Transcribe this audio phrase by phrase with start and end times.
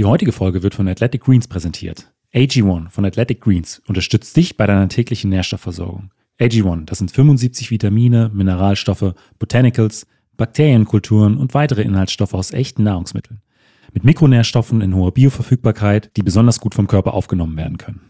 [0.00, 2.10] Die heutige Folge wird von Athletic Greens präsentiert.
[2.32, 6.10] AG1 von Athletic Greens unterstützt dich bei deiner täglichen Nährstoffversorgung.
[6.40, 10.06] AG1, das sind 75 Vitamine, Mineralstoffe, Botanicals,
[10.38, 13.42] Bakterienkulturen und weitere Inhaltsstoffe aus echten Nahrungsmitteln.
[13.92, 18.00] Mit Mikronährstoffen in hoher Bioverfügbarkeit, die besonders gut vom Körper aufgenommen werden können.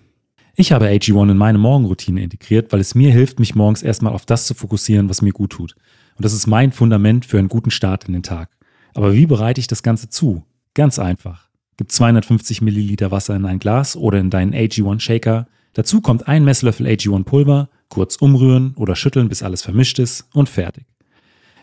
[0.55, 4.27] Ich habe AG1 in meine Morgenroutine integriert, weil es mir hilft, mich morgens erstmal auf
[4.27, 5.75] das zu fokussieren, was mir gut tut.
[6.17, 8.49] Und das ist mein Fundament für einen guten Start in den Tag.
[8.95, 10.45] Aber wie bereite ich das Ganze zu?
[10.75, 11.50] Ganz einfach.
[11.81, 15.47] Gib 250 Milliliter Wasser in ein Glas oder in deinen AG1 Shaker.
[15.73, 20.51] Dazu kommt ein Messlöffel AG1 Pulver, kurz umrühren oder schütteln, bis alles vermischt ist und
[20.51, 20.85] fertig.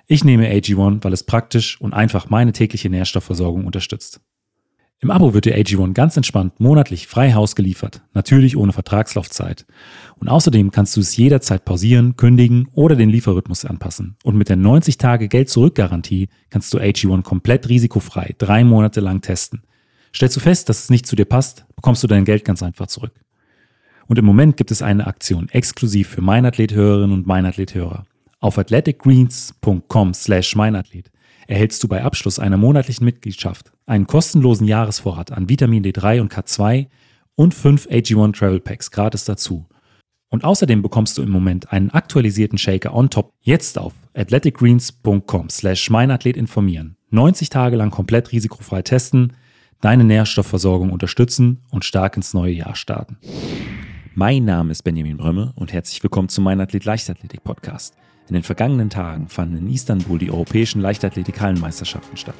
[0.07, 4.19] Ich nehme AG1, weil es praktisch und einfach meine tägliche Nährstoffversorgung unterstützt.
[5.01, 9.67] Im Abo wird dir AG1 ganz entspannt monatlich frei Haus geliefert, natürlich ohne Vertragslaufzeit.
[10.15, 14.15] Und außerdem kannst du es jederzeit pausieren, kündigen oder den Lieferrhythmus anpassen.
[14.23, 19.61] Und mit der 90 Tage Geld-Zurück-Garantie kannst du AG1 komplett risikofrei drei Monate lang testen.
[20.15, 22.87] Stellst du fest, dass es nicht zu dir passt, bekommst du dein Geld ganz einfach
[22.87, 23.13] zurück.
[24.07, 28.05] Und im Moment gibt es eine Aktion exklusiv für Meinathlet-Hörerinnen und Meinathlet-Hörer.
[28.39, 31.11] Auf athleticgreens.com slash meinathlet
[31.47, 36.87] erhältst du bei Abschluss einer monatlichen Mitgliedschaft einen kostenlosen Jahresvorrat an Vitamin D3 und K2
[37.35, 39.65] und fünf AG1 Travel Packs gratis dazu.
[40.29, 45.89] Und außerdem bekommst du im Moment einen aktualisierten Shaker on top jetzt auf athleticgreens.com slash
[45.89, 46.97] meinathlet informieren.
[47.11, 49.33] 90 Tage lang komplett risikofrei testen,
[49.81, 53.17] deine Nährstoffversorgung unterstützen und stark ins neue Jahr starten.
[54.15, 57.95] Mein Name ist Benjamin Brömme und herzlich willkommen zum Mein Athlet Leichtathletik Podcast.
[58.27, 62.35] In den vergangenen Tagen fanden in Istanbul die europäischen Leichtathletik-Hallenmeisterschaften statt.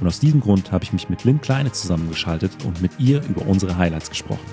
[0.00, 3.46] Und aus diesem Grund habe ich mich mit Lynn Kleine zusammengeschaltet und mit ihr über
[3.46, 4.46] unsere Highlights gesprochen.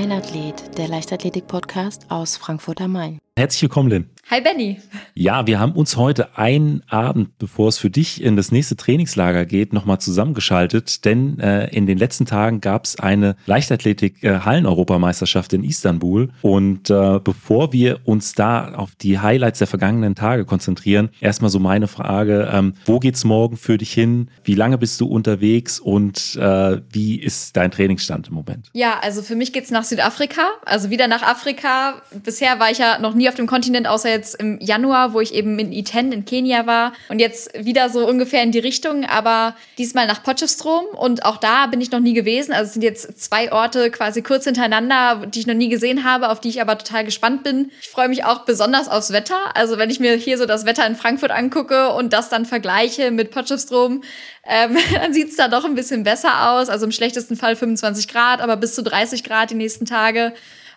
[0.00, 3.18] Mein Athlet, der Leichtathletik-Podcast aus Frankfurt am Main.
[3.40, 4.10] Herzlich willkommen, Lynn.
[4.30, 4.80] Hi Benny.
[5.14, 9.44] Ja, wir haben uns heute einen Abend, bevor es für dich in das nächste Trainingslager
[9.44, 16.30] geht, nochmal zusammengeschaltet, denn äh, in den letzten Tagen gab es eine Leichtathletik-Hallen-Europameisterschaft in Istanbul
[16.42, 21.58] und äh, bevor wir uns da auf die Highlights der vergangenen Tage konzentrieren, erstmal so
[21.58, 24.30] meine Frage, ähm, wo geht's morgen für dich hin?
[24.44, 28.70] Wie lange bist du unterwegs und äh, wie ist dein Trainingsstand im Moment?
[28.74, 32.00] Ja, also für mich geht's nach Südafrika, also wieder nach Afrika.
[32.22, 35.32] Bisher war ich ja noch nie auf dem Kontinent, außer jetzt im Januar, wo ich
[35.32, 36.92] eben in Iten in Kenia war.
[37.08, 40.84] Und jetzt wieder so ungefähr in die Richtung, aber diesmal nach Potchefstroom.
[40.96, 42.52] Und auch da bin ich noch nie gewesen.
[42.52, 46.28] Also es sind jetzt zwei Orte quasi kurz hintereinander, die ich noch nie gesehen habe,
[46.28, 47.70] auf die ich aber total gespannt bin.
[47.80, 49.56] Ich freue mich auch besonders aufs Wetter.
[49.56, 53.10] Also wenn ich mir hier so das Wetter in Frankfurt angucke und das dann vergleiche
[53.10, 54.02] mit Potchefstroom,
[54.46, 56.68] ähm, dann sieht es da doch ein bisschen besser aus.
[56.68, 60.32] Also im schlechtesten Fall 25 Grad, aber bis zu 30 Grad die nächsten Tage.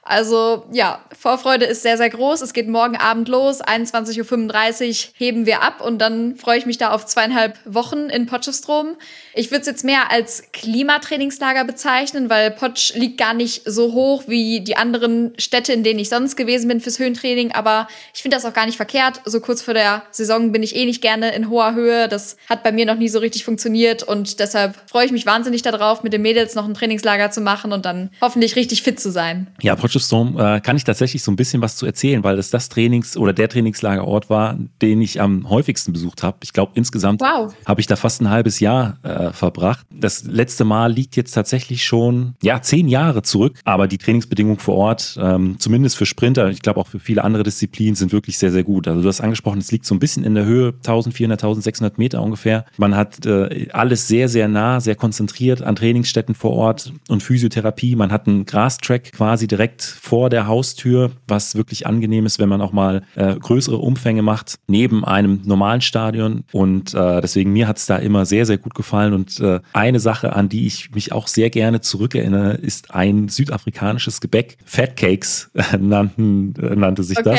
[0.06, 2.41] Also ja, Vorfreude ist sehr, sehr groß.
[2.41, 6.78] Es geht morgen Abend los, 21.35 Uhr heben wir ab und dann freue ich mich
[6.78, 8.97] da auf zweieinhalb Wochen in Potchefstroom.
[9.34, 14.24] Ich würde es jetzt mehr als Klimatrainingslager bezeichnen, weil Potsch liegt gar nicht so hoch
[14.28, 17.53] wie die anderen Städte, in denen ich sonst gewesen bin fürs Höhentraining.
[17.53, 19.22] Aber ich finde das auch gar nicht verkehrt.
[19.24, 22.09] So kurz vor der Saison bin ich eh nicht gerne in hoher Höhe.
[22.09, 25.62] Das hat bei mir noch nie so richtig funktioniert und deshalb freue ich mich wahnsinnig
[25.62, 29.12] darauf, mit den Mädels noch ein Trainingslager zu machen und dann hoffentlich richtig fit zu
[29.12, 29.47] sein.
[29.62, 32.69] Ja, Potchefstroom äh, kann ich tatsächlich so ein bisschen was zu erzählen, weil das das
[32.69, 36.37] Trainings- oder der Trainingslagerort war, den ich am häufigsten besucht habe.
[36.43, 37.53] Ich glaube, insgesamt wow.
[37.65, 39.85] habe ich da fast ein halbes Jahr äh, verbracht.
[39.91, 43.59] Das letzte Mal liegt jetzt tatsächlich schon, ja, zehn Jahre zurück.
[43.65, 47.43] Aber die Trainingsbedingungen vor Ort, ähm, zumindest für Sprinter, ich glaube auch für viele andere
[47.43, 48.87] Disziplinen, sind wirklich sehr, sehr gut.
[48.87, 52.21] Also du hast angesprochen, es liegt so ein bisschen in der Höhe, 1400, 1600 Meter
[52.21, 52.65] ungefähr.
[52.77, 57.95] Man hat äh, alles sehr, sehr nah, sehr konzentriert an Trainingsstätten vor Ort und Physiotherapie.
[57.95, 62.61] Man hat einen Grastrack quasi direkt vor der Haustür, was wirklich angenehm ist, wenn man
[62.61, 66.44] auch mal äh, größere Umfänge macht, neben einem normalen Stadion.
[66.51, 69.13] Und äh, deswegen mir hat es da immer sehr, sehr gut gefallen.
[69.13, 74.22] Und äh, eine Sache, an die ich mich auch sehr gerne zurückerinnere, ist ein südafrikanisches
[74.22, 74.57] Gebäck.
[74.66, 77.37] Fat Cakes äh, nannten, äh, nannte sich okay.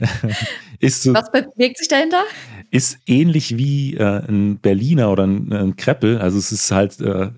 [0.00, 0.10] das.
[0.82, 2.22] ist so, Was bewegt sich dahinter?
[2.72, 6.18] ist ähnlich wie äh, ein Berliner oder ein, ein Kreppel.
[6.18, 7.28] Also es ist halt äh,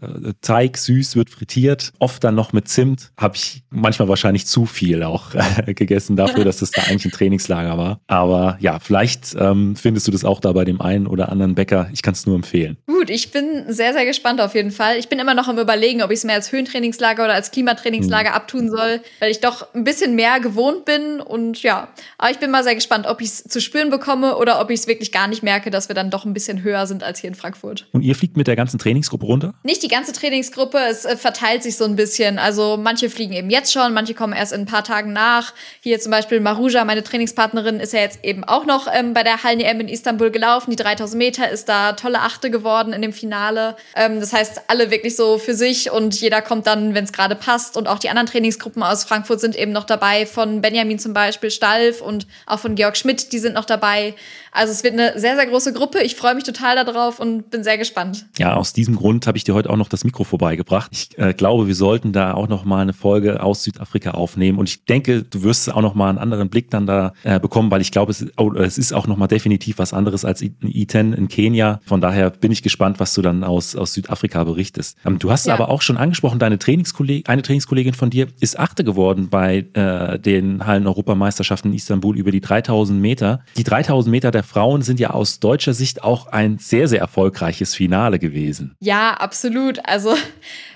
[0.42, 3.10] Teig, süß, wird frittiert, oft dann noch mit Zimt.
[3.18, 7.10] Habe ich manchmal wahrscheinlich zu viel auch äh, gegessen dafür, dass das da eigentlich ein
[7.10, 8.00] Trainingslager war.
[8.06, 11.90] Aber ja, vielleicht ähm, findest du das auch da bei dem einen oder anderen Bäcker.
[11.92, 12.76] Ich kann es nur empfehlen.
[12.86, 14.98] Gut, ich bin sehr, sehr gespannt auf jeden Fall.
[14.98, 18.30] Ich bin immer noch am überlegen, ob ich es mehr als Höhentrainingslager oder als Klimatrainingslager
[18.30, 18.36] hm.
[18.36, 21.20] abtun soll, weil ich doch ein bisschen mehr gewohnt bin.
[21.20, 21.88] Und ja,
[22.18, 24.80] aber ich bin mal sehr gespannt, ob ich es zu spüren bekomme oder ob ich
[24.80, 27.28] es wirklich gar nicht merke, dass wir dann doch ein bisschen höher sind als hier
[27.28, 27.86] in Frankfurt.
[27.92, 29.54] Und ihr fliegt mit der ganzen Trainingsgruppe runter?
[29.62, 32.38] Nicht die ganze Trainingsgruppe, es äh, verteilt sich so ein bisschen.
[32.38, 35.52] Also manche fliegen eben jetzt schon, manche kommen erst in ein paar Tagen nach.
[35.80, 39.42] Hier zum Beispiel Maruja, meine Trainingspartnerin, ist ja jetzt eben auch noch ähm, bei der
[39.42, 40.70] Hallen-EM in Istanbul gelaufen.
[40.70, 43.76] Die 3000 Meter ist da tolle Achte geworden in dem Finale.
[43.96, 47.36] Ähm, das heißt, alle wirklich so für sich und jeder kommt dann, wenn es gerade
[47.36, 47.76] passt.
[47.76, 51.50] Und auch die anderen Trainingsgruppen aus Frankfurt sind eben noch dabei, von Benjamin zum Beispiel,
[51.50, 54.14] Stalf und auch von Georg Schmidt, die sind noch dabei.
[54.52, 56.00] Also es wird eine sehr, sehr große Gruppe.
[56.02, 58.26] Ich freue mich total darauf und bin sehr gespannt.
[58.38, 60.90] Ja, aus diesem Grund habe ich dir heute auch noch das Mikro vorbeigebracht.
[60.92, 64.58] Ich äh, glaube, wir sollten da auch noch mal eine Folge aus Südafrika aufnehmen.
[64.58, 67.70] Und ich denke, du wirst auch noch mal einen anderen Blick dann da äh, bekommen,
[67.72, 71.14] weil ich glaube, es, oh, es ist auch noch mal definitiv was anderes als I10
[71.14, 71.80] in Kenia.
[71.84, 74.96] Von daher bin ich gespannt, was du dann aus, aus Südafrika berichtest.
[75.04, 75.54] Ähm, du hast ja.
[75.54, 80.18] aber auch schon angesprochen, deine Trainingskollegin, eine Trainingskollegin von dir ist Achte geworden bei äh,
[80.18, 83.44] den Hallen-Europameisterschaften in Istanbul über die 3000 Meter.
[83.56, 87.74] Die 3000 Meter der Frauen sind ja aus deutscher Sicht auch ein sehr, sehr erfolgreiches
[87.74, 88.74] Finale gewesen.
[88.80, 89.78] Ja, absolut.
[89.86, 90.16] Also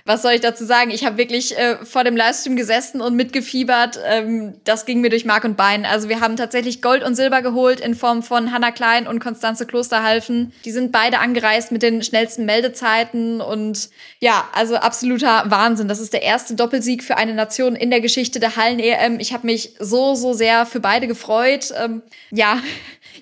[0.08, 0.90] was soll ich dazu sagen?
[0.90, 4.00] Ich habe wirklich äh, vor dem Livestream gesessen und mitgefiebert.
[4.06, 5.84] Ähm, das ging mir durch Mark und Bein.
[5.84, 9.66] Also wir haben tatsächlich Gold und Silber geholt in Form von Hannah Klein und Konstanze
[9.66, 10.54] Klosterhalfen.
[10.64, 15.88] Die sind beide angereist mit den schnellsten Meldezeiten und ja, also absoluter Wahnsinn.
[15.88, 19.20] Das ist der erste Doppelsieg für eine Nation in der Geschichte der Hallen-EM.
[19.20, 21.70] Ich habe mich so, so sehr für beide gefreut.
[21.78, 22.60] Ähm, ja,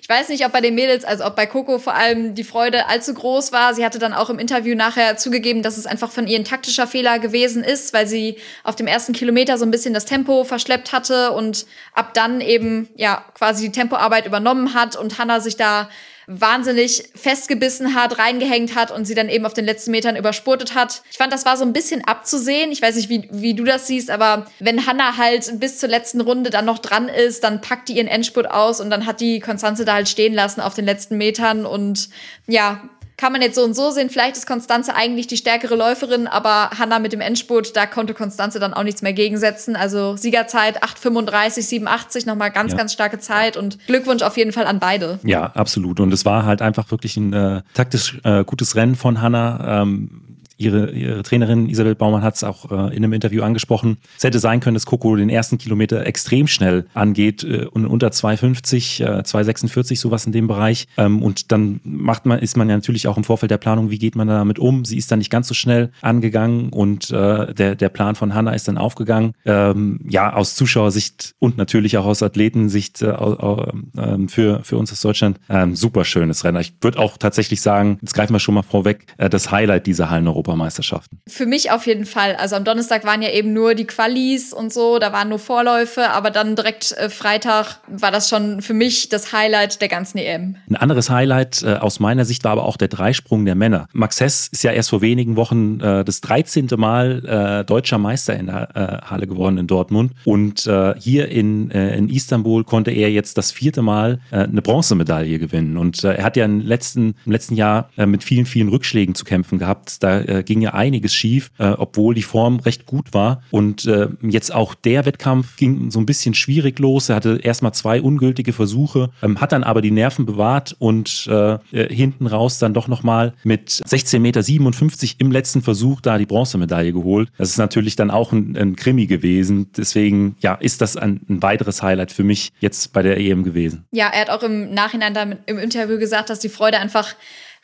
[0.01, 2.87] ich weiß nicht, ob bei den Mädels, also ob bei Coco vor allem die Freude
[2.87, 3.73] allzu groß war.
[3.73, 7.19] Sie hatte dann auch im Interview nachher zugegeben, dass es einfach von ihren taktischer Fehler
[7.19, 11.31] gewesen ist, weil sie auf dem ersten Kilometer so ein bisschen das Tempo verschleppt hatte
[11.31, 15.89] und ab dann eben ja quasi die Tempoarbeit übernommen hat und Hannah sich da
[16.27, 21.01] wahnsinnig festgebissen hat, reingehängt hat und sie dann eben auf den letzten Metern überspurtet hat.
[21.09, 22.73] Ich fand, das war so ein bisschen abzusehen.
[22.73, 26.19] Ich weiß nicht, wie, wie du das siehst, aber wenn Hannah halt bis zur letzten
[26.19, 29.39] Runde dann noch dran ist, dann packt die ihren Endspurt aus und dann hat die
[29.39, 32.09] Konstanze da halt stehen lassen auf den letzten Metern und
[32.45, 34.09] ja, kann man jetzt so und so sehen.
[34.09, 38.59] Vielleicht ist Konstanze eigentlich die stärkere Läuferin, aber Hanna mit dem Endspurt, da konnte Konstanze
[38.59, 39.75] dann auch nichts mehr gegensetzen.
[39.75, 42.77] Also Siegerzeit 8,35, 87, nochmal ganz, ja.
[42.77, 45.19] ganz starke Zeit und Glückwunsch auf jeden Fall an beide.
[45.23, 45.99] Ja, absolut.
[45.99, 49.81] Und es war halt einfach wirklich ein äh, taktisch äh, gutes Rennen von Hanna.
[49.81, 50.21] Ähm,
[50.57, 53.97] Ihre, ihre Trainerin Isabel Baumann hat es auch äh, in einem Interview angesprochen.
[54.17, 58.07] Es hätte sein können, dass Coco den ersten Kilometer extrem schnell angeht äh, und unter
[58.07, 60.87] 2,50, äh, 2,46 sowas in dem Bereich.
[60.97, 63.99] Ähm, und dann macht man, ist man ja natürlich auch im Vorfeld der Planung, wie
[63.99, 64.85] geht man damit um?
[64.85, 68.53] Sie ist dann nicht ganz so schnell angegangen und äh, der, der Plan von Hanna
[68.53, 69.33] ist dann aufgegangen.
[69.45, 75.01] Ähm, ja, aus Zuschauersicht und natürlich auch aus Athletensicht äh, äh, für, für uns aus
[75.01, 76.61] Deutschland ähm, super schönes Rennen.
[76.61, 80.09] Ich würde auch tatsächlich sagen, jetzt greifen wir schon mal vorweg, äh, das Highlight dieser
[80.09, 81.19] Hallen Europa Europameisterschaften.
[81.27, 82.35] Für mich auf jeden Fall.
[82.35, 86.09] Also am Donnerstag waren ja eben nur die Qualis und so, da waren nur Vorläufe,
[86.09, 90.55] aber dann direkt äh, Freitag war das schon für mich das Highlight der ganzen EM.
[90.69, 93.87] Ein anderes Highlight äh, aus meiner Sicht war aber auch der Dreisprung der Männer.
[93.93, 96.67] Max Hess ist ja erst vor wenigen Wochen äh, das 13.
[96.77, 101.69] Mal äh, deutscher Meister in der äh, Halle geworden in Dortmund und äh, hier in,
[101.71, 106.45] in Istanbul konnte er jetzt das vierte Mal eine Bronzemedaille gewinnen und er hat ja
[106.45, 110.01] im letzten, im letzten Jahr mit vielen, vielen Rückschlägen zu kämpfen gehabt.
[110.03, 113.43] Da äh, ging ja einiges schief, äh, obwohl die Form recht gut war.
[113.51, 117.09] Und äh, jetzt auch der Wettkampf ging so ein bisschen schwierig los.
[117.09, 121.57] Er hatte erstmal zwei ungültige Versuche, ähm, hat dann aber die Nerven bewahrt und äh,
[121.71, 126.93] äh hinten raus dann doch nochmal mit 16,57 Meter im letzten Versuch da die Bronzemedaille
[126.93, 127.29] geholt.
[127.37, 129.71] Das ist natürlich dann auch ein, ein Krimi gewesen.
[129.75, 133.85] Deswegen ja, ist das ein, ein, weiteres Highlight für mich jetzt bei der EM gewesen.
[133.91, 137.15] Ja, er hat auch im Nachhinein dann im Interview gesagt, dass die Freude einfach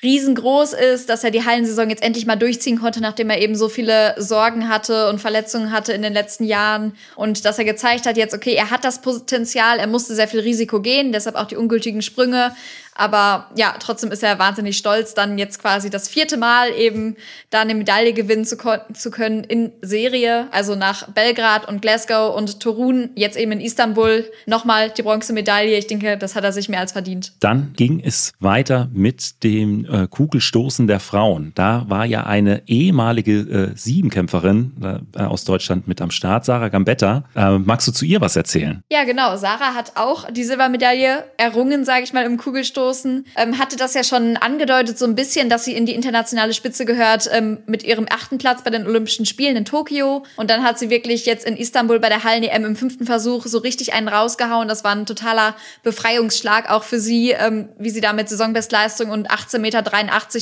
[0.03, 3.69] riesengroß ist, dass er die Hallensaison jetzt endlich mal durchziehen konnte, nachdem er eben so
[3.69, 6.93] viele Sorgen hatte und Verletzungen hatte in den letzten Jahren.
[7.15, 10.41] Und dass er gezeigt hat jetzt, okay, er hat das Potenzial, er musste sehr viel
[10.41, 12.53] Risiko gehen, deshalb auch die ungültigen Sprünge,
[12.95, 17.15] aber ja, trotzdem ist er wahnsinnig stolz, dann jetzt quasi das vierte Mal eben
[17.49, 18.57] da eine Medaille gewinnen zu,
[18.93, 20.47] zu können in Serie.
[20.51, 25.77] Also nach Belgrad und Glasgow und Torun, jetzt eben in Istanbul nochmal die Bronzemedaille.
[25.77, 27.33] Ich denke, das hat er sich mehr als verdient.
[27.39, 31.51] Dann ging es weiter mit dem äh, Kugelstoßen der Frauen.
[31.55, 37.23] Da war ja eine ehemalige äh, Siebenkämpferin äh, aus Deutschland mit am Start, Sarah Gambetta.
[37.35, 38.83] Äh, magst du zu ihr was erzählen?
[38.91, 39.35] Ja, genau.
[39.35, 43.25] Sarah hat auch die Silbermedaille errungen, sage ich mal, im Kugelstoßen gestoßen.
[43.35, 46.85] Ähm, hatte das ja schon angedeutet, so ein bisschen, dass sie in die internationale Spitze
[46.85, 50.23] gehört ähm, mit ihrem achten Platz bei den Olympischen Spielen in Tokio.
[50.35, 53.59] Und dann hat sie wirklich jetzt in Istanbul bei der Hallen-EM im fünften Versuch so
[53.59, 54.67] richtig einen rausgehauen.
[54.67, 59.31] Das war ein totaler Befreiungsschlag auch für sie, ähm, wie sie da mit Saisonbestleistung und
[59.31, 59.81] 18,83 Meter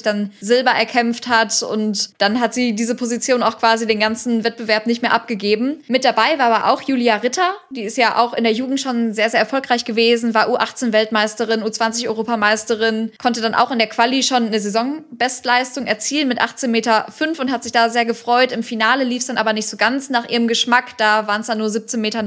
[0.04, 1.64] dann Silber erkämpft hat.
[1.64, 5.84] Und dann hat sie diese Position auch quasi den ganzen Wettbewerb nicht mehr abgegeben.
[5.88, 7.54] Mit dabei war aber auch Julia Ritter.
[7.70, 12.31] Die ist ja auch in der Jugend schon sehr, sehr erfolgreich gewesen, war U18-Weltmeisterin, U20-Europameisterin,
[13.18, 17.06] konnte dann auch in der Quali schon eine Saisonbestleistung erzielen mit 18,5 Meter
[17.40, 18.52] und hat sich da sehr gefreut.
[18.52, 20.98] Im Finale lief es dann aber nicht so ganz nach ihrem Geschmack.
[20.98, 22.24] Da waren es dann nur 17,89 Meter.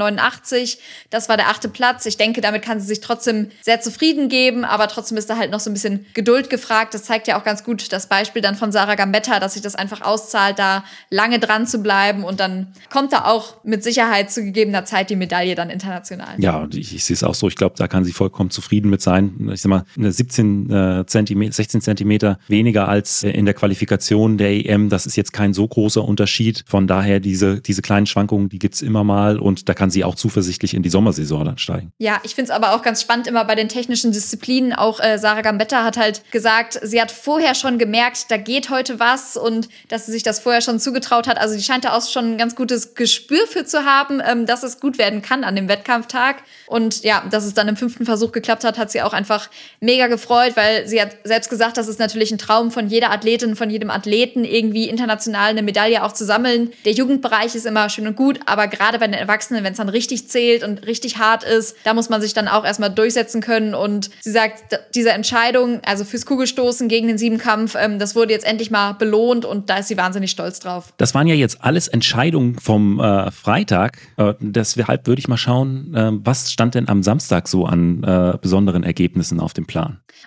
[1.10, 2.06] Das war der achte Platz.
[2.06, 5.50] Ich denke, damit kann sie sich trotzdem sehr zufrieden geben, aber trotzdem ist da halt
[5.50, 6.94] noch so ein bisschen Geduld gefragt.
[6.94, 9.74] Das zeigt ja auch ganz gut das Beispiel dann von Sarah Gambetta, dass sich das
[9.74, 14.42] einfach auszahlt, da lange dran zu bleiben und dann kommt da auch mit Sicherheit zu
[14.42, 16.34] gegebener Zeit die Medaille dann international.
[16.38, 17.48] Ja, ich, ich sehe es auch so.
[17.48, 19.50] Ich glaube, da kann sie vollkommen zufrieden mit sein.
[19.52, 24.50] Ich sag mal, 17 äh, Zentimeter, 16 Zentimeter weniger als äh, in der Qualifikation der
[24.50, 24.88] EM.
[24.88, 26.64] Das ist jetzt kein so großer Unterschied.
[26.66, 30.04] Von daher diese, diese kleinen Schwankungen, die gibt es immer mal und da kann sie
[30.04, 31.92] auch zuversichtlich in die Sommersaison dann steigen.
[31.98, 34.72] Ja, ich finde es aber auch ganz spannend immer bei den technischen Disziplinen.
[34.72, 39.00] Auch äh, Sarah Gambetta hat halt gesagt, sie hat vorher schon gemerkt, da geht heute
[39.00, 41.38] was und dass sie sich das vorher schon zugetraut hat.
[41.38, 44.62] Also die scheint da auch schon ein ganz gutes Gespür für zu haben, ähm, dass
[44.62, 46.42] es gut werden kann an dem Wettkampftag.
[46.66, 49.50] Und ja, dass es dann im fünften Versuch geklappt hat, hat sie auch einfach
[49.84, 53.54] mega gefreut, weil sie hat selbst gesagt, das ist natürlich ein Traum von jeder Athletin,
[53.54, 56.72] von jedem Athleten, irgendwie international eine Medaille auch zu sammeln.
[56.84, 59.90] Der Jugendbereich ist immer schön und gut, aber gerade bei den Erwachsenen, wenn es dann
[59.90, 63.74] richtig zählt und richtig hart ist, da muss man sich dann auch erstmal durchsetzen können.
[63.74, 68.46] Und sie sagt, diese Entscheidung, also fürs Kugelstoßen gegen den Siebenkampf, ähm, das wurde jetzt
[68.46, 70.94] endlich mal belohnt und da ist sie wahnsinnig stolz drauf.
[70.96, 73.98] Das waren ja jetzt alles Entscheidungen vom äh, Freitag.
[74.16, 78.38] Äh, deshalb würde ich mal schauen, äh, was stand denn am Samstag so an äh,
[78.40, 79.73] besonderen Ergebnissen auf dem Plan?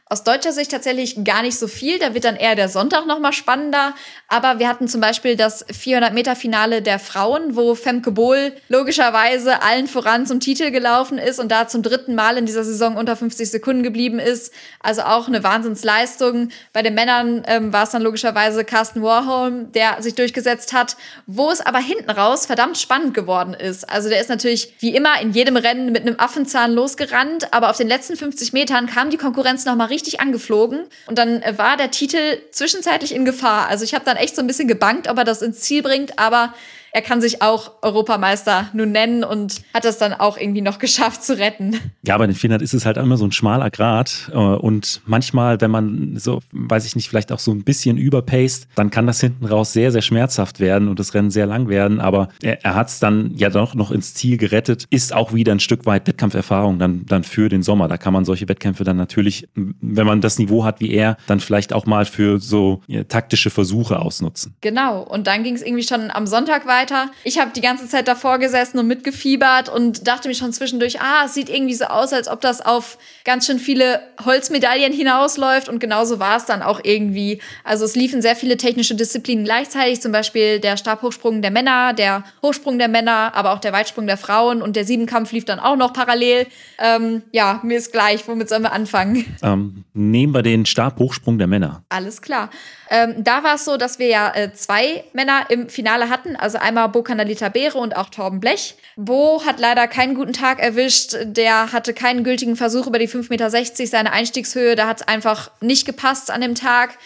[0.10, 2.00] Aus deutscher Sicht tatsächlich gar nicht so viel.
[2.00, 3.94] Da wird dann eher der Sonntag noch mal spannender.
[4.28, 10.26] Aber wir hatten zum Beispiel das 400-Meter-Finale der Frauen, wo Femke Bohl logischerweise allen voran
[10.26, 13.84] zum Titel gelaufen ist und da zum dritten Mal in dieser Saison unter 50 Sekunden
[13.84, 14.54] geblieben ist.
[14.80, 16.50] Also auch eine Wahnsinnsleistung.
[16.72, 21.52] Bei den Männern ähm, war es dann logischerweise Carsten Warholm, der sich durchgesetzt hat, wo
[21.52, 23.90] es aber hinten raus verdammt spannend geworden ist.
[23.90, 27.78] Also der ist natürlich wie immer in jedem Rennen mit einem Affenzahn losgerannt, aber auf
[27.78, 31.78] den letzten 50 Metern kam die Konkurrenz noch mal richtig angeflogen und dann äh, war
[31.78, 33.68] der Titel zwischenzeitlich in Gefahr.
[33.68, 36.20] Also ich habe dann echt so ein bisschen gebankt, ob er das ins Ziel bringt,
[36.20, 36.54] aber
[36.92, 41.24] er kann sich auch Europameister nun nennen und hat es dann auch irgendwie noch geschafft
[41.24, 41.80] zu retten.
[42.04, 44.32] Ja, bei den Finnern ist es halt immer so ein schmaler Grat.
[44.32, 48.68] Äh, und manchmal, wenn man so, weiß ich nicht, vielleicht auch so ein bisschen überpaced,
[48.76, 52.00] dann kann das hinten raus sehr, sehr schmerzhaft werden und das Rennen sehr lang werden.
[52.00, 55.52] Aber er, er hat es dann ja doch noch ins Ziel gerettet, ist auch wieder
[55.52, 57.88] ein Stück weit Wettkampferfahrung dann, dann für den Sommer.
[57.88, 61.40] Da kann man solche Wettkämpfe dann natürlich, wenn man das Niveau hat wie er, dann
[61.40, 64.56] vielleicht auch mal für so ja, taktische Versuche ausnutzen.
[64.62, 65.02] Genau.
[65.04, 67.12] Und dann ging es irgendwie schon am Sonntag weiter weiter.
[67.24, 71.24] Ich habe die ganze Zeit davor gesessen und mitgefiebert und dachte mir schon zwischendurch, ah,
[71.26, 75.70] es sieht irgendwie so aus, als ob das auf ganz schön viele Holzmedaillen hinausläuft.
[75.70, 77.42] Und genauso war es dann auch irgendwie.
[77.64, 82.24] Also es liefen sehr viele technische Disziplinen gleichzeitig, zum Beispiel der Stabhochsprung der Männer, der
[82.42, 85.76] Hochsprung der Männer, aber auch der Weitsprung der Frauen und der Siebenkampf lief dann auch
[85.76, 86.48] noch parallel.
[86.80, 89.26] Ähm, ja, mir ist gleich, womit sollen wir anfangen?
[89.42, 91.84] Ähm, nehmen wir den Stabhochsprung der Männer.
[91.90, 92.50] Alles klar.
[92.90, 96.58] Ähm, da war es so, dass wir ja äh, zwei Männer im Finale hatten, also
[96.68, 98.76] einmal Bo Canalita Beere und auch Torben Blech.
[98.98, 103.30] Bo hat leider keinen guten Tag erwischt, der hatte keinen gültigen Versuch über die 5,60
[103.30, 103.50] Meter,
[103.88, 106.98] seine Einstiegshöhe, da hat es einfach nicht gepasst an dem Tag.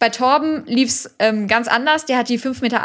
[0.00, 2.06] Bei Torben lief es ähm, ganz anders.
[2.06, 2.82] Der hat die 5,80 Meter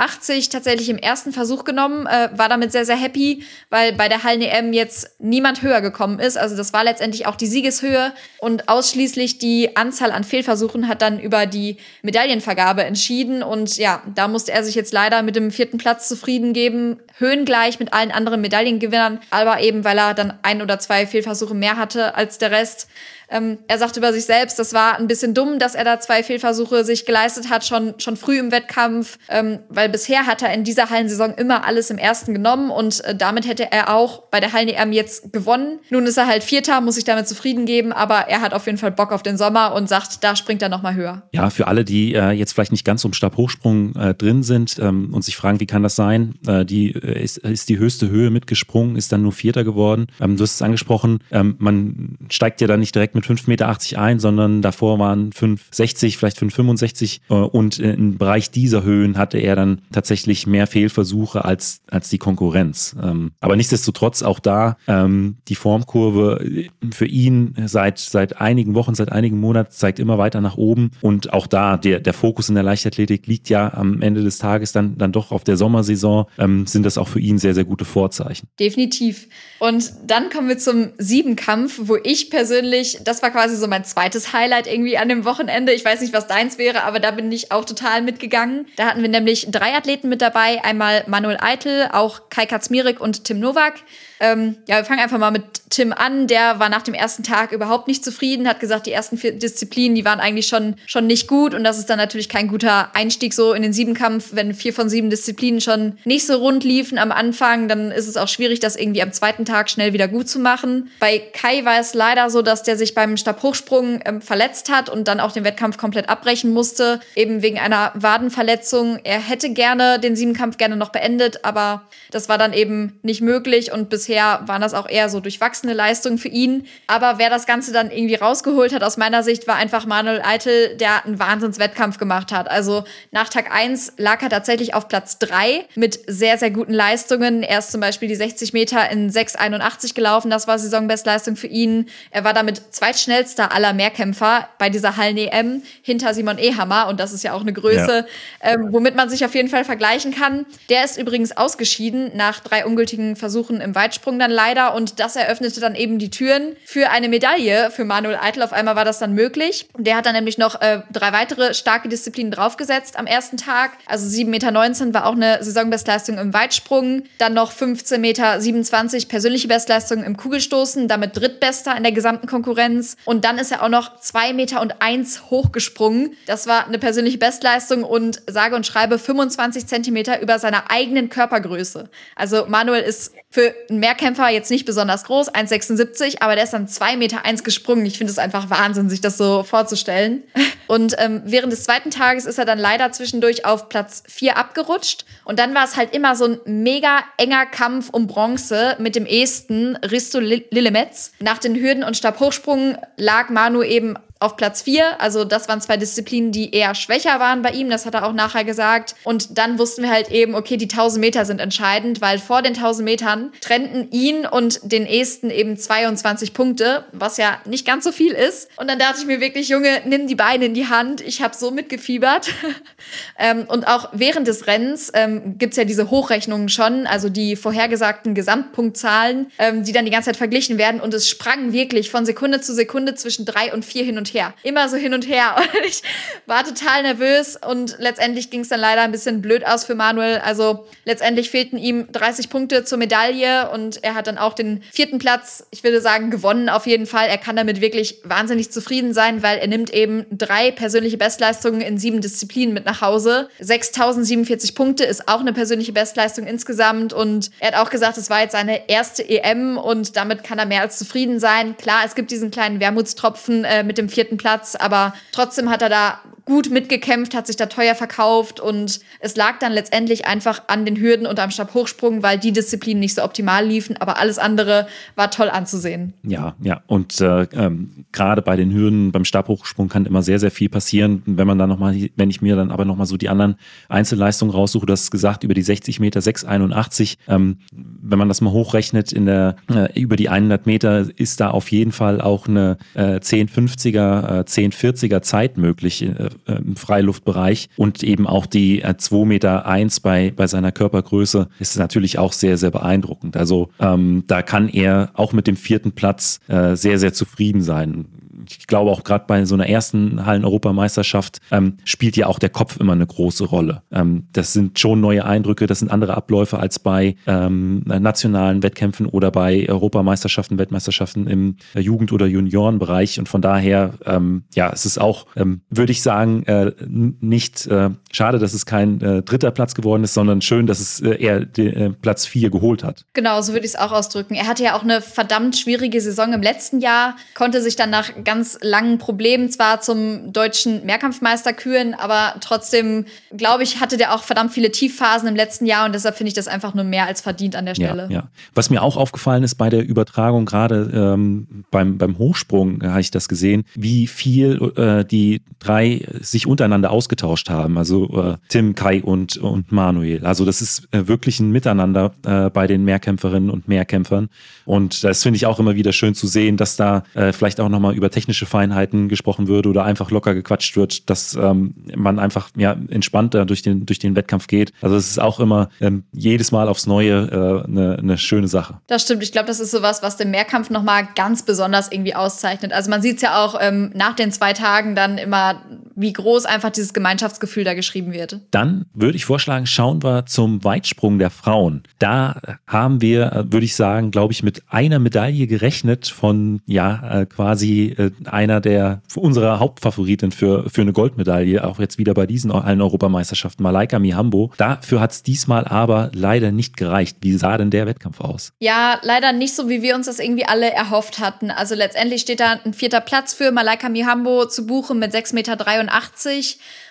[0.51, 4.73] tatsächlich im ersten Versuch genommen, äh, war damit sehr, sehr happy, weil bei der Hallen-EM
[4.73, 6.37] jetzt niemand höher gekommen ist.
[6.37, 11.17] Also das war letztendlich auch die Siegeshöhe und ausschließlich die Anzahl an Fehlversuchen hat dann
[11.17, 13.43] über die Medaillenvergabe entschieden.
[13.43, 17.79] Und ja, da musste er sich jetzt leider mit dem vierten Platz zufrieden geben, höhengleich
[17.79, 22.15] mit allen anderen Medaillengewinnern, aber eben weil er dann ein oder zwei Fehlversuche mehr hatte
[22.15, 22.89] als der Rest.
[23.29, 26.23] Ähm, er sagt über sich selbst, das war ein bisschen dumm, dass er da zwei
[26.23, 30.63] Fehlversuche sich geleistet hat, schon, schon früh im Wettkampf, ähm, weil bisher hat er in
[30.63, 34.53] dieser Hallensaison immer alles im ersten genommen und äh, damit hätte er auch bei der
[34.53, 35.79] Hallen-EM jetzt gewonnen.
[35.89, 38.77] Nun ist er halt Vierter, muss sich damit zufrieden geben, aber er hat auf jeden
[38.77, 41.23] Fall Bock auf den Sommer und sagt, da springt er nochmal höher.
[41.31, 45.13] Ja, für alle, die äh, jetzt vielleicht nicht ganz um Stabhochsprung äh, drin sind ähm,
[45.13, 46.35] und sich fragen, wie kann das sein?
[46.47, 50.07] Äh, die äh, ist, ist die höchste Höhe mitgesprungen, ist dann nur Vierter geworden.
[50.19, 53.77] Ähm, du hast es angesprochen, ähm, man steigt ja dann nicht direkt mit 5,80 Meter
[53.99, 59.55] ein, sondern davor waren 5,60, vielleicht 5,65 äh, und im Bereich dieser Höhen hatte er
[59.55, 62.95] dann tatsächlich mehr Fehlversuche als, als die Konkurrenz.
[63.01, 68.95] Ähm, aber nichtsdestotrotz auch da ähm, die Formkurve äh, für ihn seit, seit einigen Wochen,
[68.95, 72.55] seit einigen Monaten zeigt immer weiter nach oben und auch da der, der Fokus in
[72.55, 76.67] der Leichtathletik liegt ja am Ende des Tages dann, dann doch auf der Sommersaison, ähm,
[76.67, 78.47] sind das auch für ihn sehr, sehr gute Vorzeichen.
[78.59, 79.27] Definitiv.
[79.59, 84.33] Und dann kommen wir zum Siebenkampf, wo ich persönlich, das war quasi so mein zweites
[84.33, 85.71] Highlight irgendwie an dem Wochenende.
[85.71, 88.67] Ich weiß nicht, was deins wäre, aber da bin ich auch total mitgegangen.
[88.75, 90.63] Da hatten wir nämlich drei Athleten mit dabei.
[90.63, 93.75] Einmal Manuel Eitel, auch Kai Katzmirik und Tim Nowak.
[94.19, 96.27] Ähm, ja, wir fangen einfach mal mit Tim an.
[96.27, 99.95] Der war nach dem ersten Tag überhaupt nicht zufrieden, hat gesagt, die ersten vier Disziplinen,
[99.95, 101.53] die waren eigentlich schon, schon nicht gut.
[101.53, 104.29] Und das ist dann natürlich kein guter Einstieg so in den Siebenkampf.
[104.31, 108.17] Wenn vier von sieben Disziplinen schon nicht so rund liefen am Anfang, dann ist es
[108.17, 110.89] auch schwierig, das irgendwie am zweiten Tag schnell wieder gut zu machen.
[110.99, 115.07] Bei Kai war es leider so, dass der sich beim Stabhochsprung ähm, verletzt hat und
[115.07, 118.99] dann auch den Wettkampf komplett abbrechen musste, eben wegen einer Wadenverletzung.
[119.03, 123.71] Er hätte gerne den Siebenkampf gerne noch beendet, aber das war dann eben nicht möglich
[123.73, 126.67] und bis bisher waren das auch eher so durchwachsene Leistungen für ihn.
[126.85, 130.77] Aber wer das Ganze dann irgendwie rausgeholt hat, aus meiner Sicht, war einfach Manuel Eitel,
[130.77, 132.47] der einen Wahnsinnswettkampf gemacht hat.
[132.49, 137.41] Also nach Tag 1 lag er tatsächlich auf Platz 3 mit sehr, sehr guten Leistungen.
[137.41, 140.29] Er ist zum Beispiel die 60 Meter in 6,81 gelaufen.
[140.29, 141.87] Das war Saisonbestleistung für ihn.
[142.11, 146.87] Er war damit zweitschnellster aller Mehrkämpfer bei dieser Hallen-EM hinter Simon Ehammer.
[146.87, 148.05] Und das ist ja auch eine Größe,
[148.43, 148.53] ja.
[148.53, 150.45] ähm, womit man sich auf jeden Fall vergleichen kann.
[150.69, 154.19] Der ist übrigens ausgeschieden nach drei ungültigen Versuchen im Weitsprung.
[154.19, 158.43] Dann leider und das eröffnete dann eben die Türen für eine Medaille für Manuel Eitel.
[158.43, 159.67] Auf einmal war das dann möglich.
[159.77, 163.71] Der hat dann nämlich noch äh, drei weitere starke Disziplinen draufgesetzt am ersten Tag.
[163.87, 167.03] Also 7,19 Meter war auch eine Saisonbestleistung im Weitsprung.
[167.17, 172.74] Dann noch 15,27 Meter persönliche Bestleistung im Kugelstoßen, damit drittbester in der gesamten Konkurrenz.
[173.05, 176.15] Und dann ist er auch noch 2 Meter und 1 hochgesprungen.
[176.25, 181.89] Das war eine persönliche Bestleistung und sage und schreibe 25 Zentimeter über seiner eigenen Körpergröße.
[182.15, 186.67] Also Manuel ist für einen Mehrkämpfer jetzt nicht besonders groß, 1,76, aber der ist dann
[186.67, 187.85] 2,1 Meter eins gesprungen.
[187.85, 190.23] Ich finde es einfach Wahnsinn, sich das so vorzustellen.
[190.67, 195.05] Und ähm, während des zweiten Tages ist er dann leider zwischendurch auf Platz 4 abgerutscht.
[195.23, 199.05] Und dann war es halt immer so ein mega enger Kampf um Bronze mit dem
[199.05, 201.11] Esten Risto Lillemetz.
[201.19, 205.01] Nach den Hürden und Stabhochsprung lag Manu eben auf Platz 4.
[205.01, 207.69] Also das waren zwei Disziplinen, die eher schwächer waren bei ihm.
[207.69, 208.95] Das hat er auch nachher gesagt.
[209.03, 212.53] Und dann wussten wir halt eben, okay, die 1000 Meter sind entscheidend, weil vor den
[212.53, 217.91] 1000 Metern trennten ihn und den Esten eben 22 Punkte, was ja nicht ganz so
[217.91, 218.49] viel ist.
[218.55, 221.01] Und dann dachte ich mir wirklich, Junge, nimm die Beine in die Hand.
[221.01, 222.29] Ich habe so mitgefiebert.
[223.19, 227.35] ähm, und auch während des Rennens ähm, gibt es ja diese Hochrechnungen schon, also die
[227.35, 230.79] vorhergesagten Gesamtpunktzahlen, ähm, die dann die ganze Zeit verglichen werden.
[230.79, 234.13] Und es sprang wirklich von Sekunde zu Sekunde zwischen drei und vier hin und und
[234.13, 234.33] her.
[234.43, 235.35] Immer so hin und her.
[235.55, 235.81] Und ich
[236.25, 240.17] war total nervös und letztendlich ging es dann leider ein bisschen blöd aus für Manuel.
[240.17, 244.97] Also letztendlich fehlten ihm 30 Punkte zur Medaille und er hat dann auch den vierten
[244.97, 247.07] Platz, ich würde sagen, gewonnen auf jeden Fall.
[247.07, 251.77] Er kann damit wirklich wahnsinnig zufrieden sein, weil er nimmt eben drei persönliche Bestleistungen in
[251.77, 253.29] sieben Disziplinen mit nach Hause.
[253.39, 258.21] 6047 Punkte ist auch eine persönliche Bestleistung insgesamt und er hat auch gesagt, es war
[258.21, 261.55] jetzt seine erste EM und damit kann er mehr als zufrieden sein.
[261.57, 265.69] Klar, es gibt diesen kleinen Wermutstropfen äh, mit dem vierten Platz, aber trotzdem hat er
[265.69, 270.65] da gut mitgekämpft, hat sich da teuer verkauft und es lag dann letztendlich einfach an
[270.65, 274.67] den Hürden und am Stabhochsprung, weil die Disziplinen nicht so optimal liefen, aber alles andere
[274.95, 275.93] war toll anzusehen.
[276.03, 276.61] Ja, ja.
[276.65, 281.03] Und äh, ähm, gerade bei den Hürden beim Stabhochsprung kann immer sehr sehr viel passieren,
[281.05, 283.35] wenn man dann noch mal, wenn ich mir dann aber noch mal so die anderen
[283.69, 288.31] Einzelleistungen raussuche, du hast gesagt über die 60 Meter 681, ähm, wenn man das mal
[288.31, 292.57] hochrechnet in der äh, über die 100 Meter ist da auf jeden Fall auch eine
[292.73, 299.05] äh, 1050er, äh, 1040er Zeit möglich äh, im Freiluftbereich und eben auch die äh, 2
[299.05, 303.17] Meter eins bei, bei seiner Körpergröße ist natürlich auch sehr, sehr beeindruckend.
[303.17, 307.85] Also ähm, da kann er auch mit dem vierten Platz äh, sehr, sehr zufrieden sein
[308.27, 312.57] ich glaube auch gerade bei so einer ersten Hallen-Europameisterschaft ähm, spielt ja auch der Kopf
[312.59, 313.61] immer eine große Rolle.
[313.71, 318.85] Ähm, das sind schon neue Eindrücke, das sind andere Abläufe als bei ähm, nationalen Wettkämpfen
[318.85, 322.99] oder bei Europameisterschaften, Weltmeisterschaften im Jugend- oder Juniorenbereich.
[322.99, 327.69] Und von daher, ähm, ja, es ist auch, ähm, würde ich sagen, äh, nicht äh,
[327.91, 331.25] schade, dass es kein äh, dritter Platz geworden ist, sondern schön, dass es äh, er
[331.25, 332.85] den, äh, Platz vier geholt hat.
[332.93, 334.15] Genau, so würde ich es auch ausdrücken.
[334.15, 337.91] Er hatte ja auch eine verdammt schwierige Saison im letzten Jahr, konnte sich dann nach
[338.03, 343.93] ganz ganz langen Problemen zwar zum deutschen Mehrkampfmeister küren, aber trotzdem, glaube ich, hatte der
[343.93, 346.87] auch verdammt viele Tiefphasen im letzten Jahr und deshalb finde ich das einfach nur mehr
[346.87, 347.87] als verdient an der Stelle.
[347.89, 348.09] Ja, ja.
[348.33, 352.89] Was mir auch aufgefallen ist bei der Übertragung, gerade ähm, beim, beim Hochsprung habe ich
[352.89, 357.57] das gesehen, wie viel äh, die drei sich untereinander ausgetauscht haben.
[357.57, 360.05] Also äh, Tim, Kai und, und Manuel.
[360.05, 364.09] Also das ist äh, wirklich ein Miteinander äh, bei den Mehrkämpferinnen und Mehrkämpfern.
[364.45, 367.49] Und das finde ich auch immer wieder schön zu sehen, dass da äh, vielleicht auch
[367.49, 372.29] nochmal über technische Feinheiten gesprochen wird oder einfach locker gequatscht wird, dass ähm, man einfach
[372.37, 374.53] ja, entspannter durch den, durch den Wettkampf geht.
[374.61, 378.59] Also es ist auch immer ähm, jedes Mal aufs Neue äh, eine, eine schöne Sache.
[378.67, 379.01] Das stimmt.
[379.01, 382.53] Ich glaube, das ist sowas, was den Mehrkampf nochmal ganz besonders irgendwie auszeichnet.
[382.53, 385.41] Also man sieht es ja auch ähm, nach den zwei Tagen dann immer,
[385.75, 388.19] wie groß einfach dieses Gemeinschaftsgefühl da geschrieben wird.
[388.29, 391.63] Dann würde ich vorschlagen, schauen wir zum Weitsprung der Frauen.
[391.79, 397.01] Da haben wir, äh, würde ich sagen, glaube ich, mit einer Medaille gerechnet von, ja,
[397.01, 402.05] äh, quasi äh, einer der unserer Hauptfavoriten für, für eine Goldmedaille, auch jetzt wieder bei
[402.05, 404.31] diesen allen Europameisterschaften, Malaika Mihambo.
[404.37, 406.97] Dafür hat es diesmal aber leider nicht gereicht.
[407.01, 408.33] Wie sah denn der Wettkampf aus?
[408.39, 411.31] Ja, leider nicht so, wie wir uns das irgendwie alle erhofft hatten.
[411.31, 415.35] Also letztendlich steht da ein vierter Platz für Malaika Mihambo zu buchen mit 6,83 Meter